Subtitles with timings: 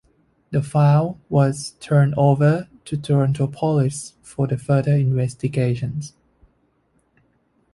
[0.49, 6.01] The file was turned over to Toronto Police for further investigation.